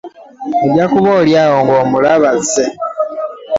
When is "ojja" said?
0.63-0.85